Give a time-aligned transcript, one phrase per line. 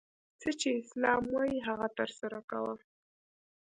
[0.41, 2.73] څه چي اسلام وايي هغه ترسره کوه!